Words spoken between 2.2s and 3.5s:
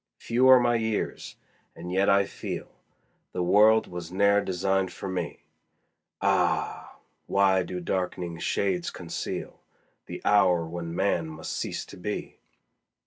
feel The